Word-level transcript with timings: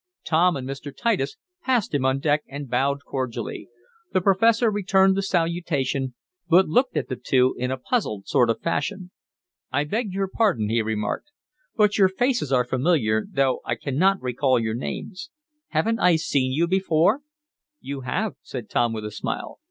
Tom 0.25 0.57
and 0.57 0.67
Mr. 0.67 0.91
Titus 0.97 1.37
passed 1.61 1.93
him 1.93 2.05
on 2.05 2.17
deck, 2.17 2.41
and 2.47 2.71
bowed 2.71 3.05
cordially. 3.05 3.69
The 4.13 4.21
professor 4.21 4.71
returned 4.71 5.15
the 5.15 5.21
salutation, 5.21 6.15
but 6.49 6.67
looked 6.67 6.97
at 6.97 7.07
the 7.07 7.15
two 7.15 7.53
in 7.59 7.69
a 7.69 7.77
puzzled 7.77 8.27
sort 8.27 8.49
of 8.49 8.61
fashion. 8.63 9.11
"I 9.71 9.83
beg 9.83 10.11
your 10.11 10.27
pardon," 10.27 10.69
he 10.69 10.81
remarked, 10.81 11.29
"but 11.75 11.99
your 11.99 12.09
faces 12.09 12.51
are 12.51 12.65
familiar, 12.65 13.27
though 13.31 13.61
I 13.63 13.75
cannot 13.75 14.19
recall 14.23 14.57
your 14.59 14.73
names. 14.73 15.29
Haven't 15.67 15.99
I 15.99 16.15
seen 16.15 16.51
you 16.51 16.67
before?" 16.67 17.19
"You 17.79 18.01
have," 18.01 18.33
said 18.41 18.71
Tom, 18.71 18.93
with 18.93 19.05
a 19.05 19.11
smile. 19.11 19.59